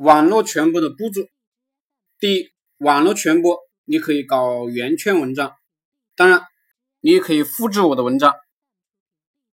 [0.00, 1.28] 网络传播的步骤：
[2.18, 5.54] 第一，网络传播你可以搞圆圈文章，
[6.16, 6.42] 当然
[7.00, 8.34] 你也可以复制我的文章。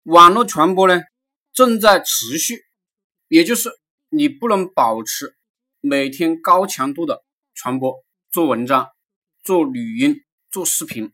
[0.03, 1.01] 网络传播呢
[1.51, 2.63] 正在持续，
[3.27, 3.69] 也就是
[4.07, 5.35] 你不能保持
[5.81, 8.87] 每天高强度的传播，做文章、
[9.43, 11.11] 做语音、做视频，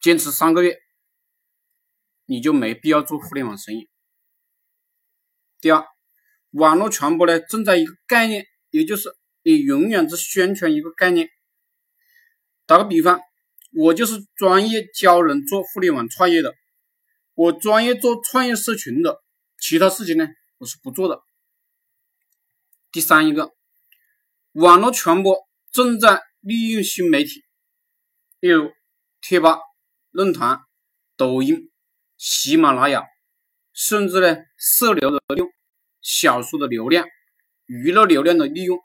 [0.00, 0.78] 坚持三个月，
[2.26, 3.90] 你就没必要做互联网生意。
[5.60, 5.84] 第二。
[6.50, 11.28] 网络传播呢，正在一个概念，也就是你永远只宣传一个概念。
[12.66, 13.20] 打个比方，
[13.72, 16.54] 我就是专业教人做互联网创业的，
[17.34, 19.22] 我专业做创业社群的，
[19.58, 21.20] 其他事情呢，我是不做的。
[22.90, 23.52] 第三一个，
[24.52, 25.36] 网络传播
[25.70, 27.44] 正在利用新媒体，
[28.40, 28.70] 例如
[29.20, 29.58] 贴吧、
[30.10, 30.60] 论坛、
[31.16, 31.70] 抖音、
[32.16, 33.04] 喜马拉雅，
[33.72, 35.48] 甚至呢，社流的用。
[36.02, 37.06] 小说的流量、
[37.66, 38.80] 娱乐流量的利用，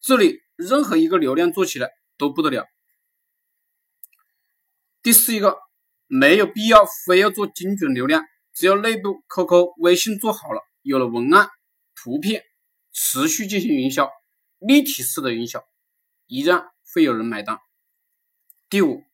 [0.00, 2.66] 这里任何一个流量做起来都不得了。
[5.02, 5.58] 第四一个，
[6.06, 11.48] 没有必要非要做精准流量，只要内部 QQ、微信做好了，有了文案、
[11.94, 12.44] 图片，
[12.92, 14.10] 持续进行营销，
[14.58, 15.64] 立体式的营销，
[16.26, 17.58] 依然会有人买单。
[18.70, 19.04] 第五，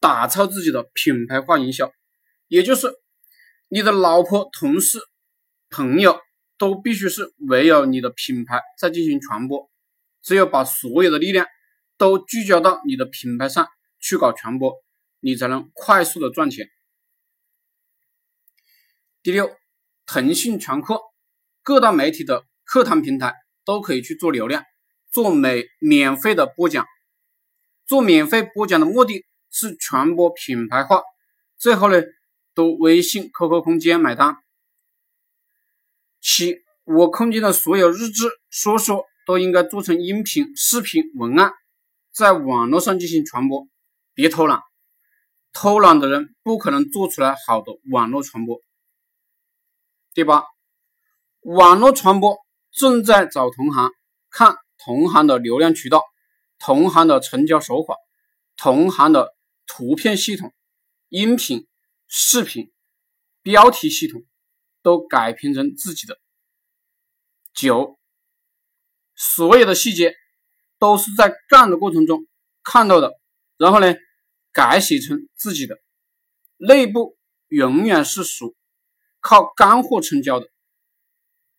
[0.00, 1.92] 打造自己的品牌化营销，
[2.48, 2.92] 也就是
[3.68, 4.98] 你的老婆、同事、
[5.70, 6.20] 朋友。
[6.58, 9.70] 都必须是围绕你的品牌在进行传播，
[10.22, 11.46] 只有把所有的力量
[11.98, 13.68] 都聚焦到你的品牌上
[14.00, 14.74] 去搞传播，
[15.20, 16.68] 你才能快速的赚钱。
[19.22, 19.50] 第六，
[20.06, 21.00] 腾讯全课，
[21.62, 24.64] 各大媒体的课堂平台都可以去做流量，
[25.10, 26.86] 做免免费的播讲，
[27.86, 31.02] 做免费播讲的目的是传播品牌化，
[31.58, 32.02] 最后呢，
[32.54, 34.36] 都微信、QQ 空间买单。
[36.36, 41.50] 七，我空间的所有日志、说说都应该做成音频、视频、文案，
[42.12, 43.66] 在网络上进行传播。
[44.12, 44.60] 别偷懒，
[45.54, 48.60] 偷懒的人不可能做出来好的网络传播。
[50.12, 50.44] 第八，
[51.40, 52.36] 网络传播
[52.70, 53.90] 正在找同行，
[54.28, 56.02] 看同行的流量渠道、
[56.58, 57.94] 同行的成交手法、
[58.58, 59.34] 同行的
[59.66, 60.52] 图片系统、
[61.08, 61.66] 音频、
[62.08, 62.70] 视频、
[63.40, 64.22] 标题系统。
[64.82, 66.16] 都改编成自己的
[67.56, 67.98] 九，
[69.16, 70.14] 所有的细节
[70.78, 72.26] 都是在干的过程中
[72.62, 73.18] 看到的，
[73.56, 73.94] 然后呢，
[74.52, 75.78] 改写成自己的。
[76.58, 77.16] 内部
[77.48, 78.54] 永远是属
[79.20, 80.48] 靠干货成交的，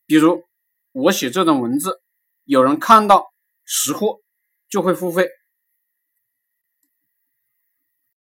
[0.06, 0.46] 比如
[0.92, 2.00] 我写这段文字，
[2.44, 3.34] 有人看到
[3.66, 4.22] 识货
[4.70, 5.28] 就会付费，